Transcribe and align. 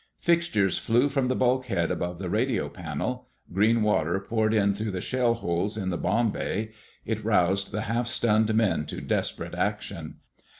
Fixtures 0.17 0.79
flew 0.79 1.09
from 1.09 1.27
the 1.27 1.35
bulkhead 1.35 1.91
above 1.91 2.17
the 2.17 2.27
radio 2.27 2.69
panel. 2.69 3.27
Green 3.53 3.83
water 3.83 4.19
poured 4.19 4.51
in 4.51 4.73
through 4.73 4.89
the 4.89 4.99
shell 4.99 5.35
holes 5.35 5.77
in 5.77 5.91
the 5.91 5.95
bomb 5.97 6.31
bay. 6.31 6.71
It 7.05 7.23
roused 7.23 7.71
the 7.71 7.81
half 7.81 8.07
stunned 8.07 8.51
men 8.55 8.87
to 8.87 8.99
desperate 8.99 9.53
action. 9.53 10.15